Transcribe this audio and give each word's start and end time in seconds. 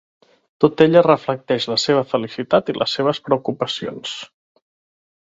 Tota 0.63 0.85
ella 0.85 1.03
reflecteix 1.07 1.67
la 1.71 1.77
seva 1.83 2.05
felicitat 2.13 2.71
i 2.73 2.77
les 2.79 2.97
seves 2.99 3.21
preocupacions. 3.29 4.15